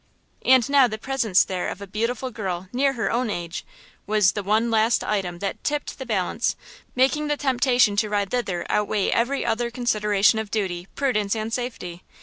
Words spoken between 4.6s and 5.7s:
last item that